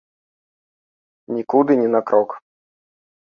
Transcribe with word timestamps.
Нікуды 1.35 1.71
ні 1.81 1.87
на 1.97 2.01
крок! 2.09 2.29